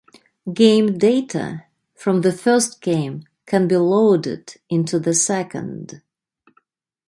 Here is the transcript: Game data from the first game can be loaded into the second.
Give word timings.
Game 0.51 0.97
data 0.97 1.65
from 1.93 2.21
the 2.21 2.31
first 2.33 2.81
game 2.81 3.25
can 3.45 3.67
be 3.67 3.77
loaded 3.77 4.55
into 4.67 4.97
the 4.99 5.13
second. 5.13 6.01